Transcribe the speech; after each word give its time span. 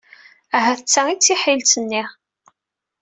Ahat 0.57 0.79
d 0.85 0.89
ta 0.91 1.01
i 1.11 1.15
d 1.15 1.19
tiḥilet-nni. 1.21 2.03